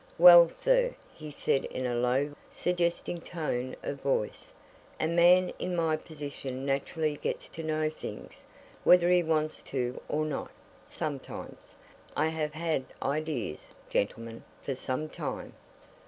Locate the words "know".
7.63-7.87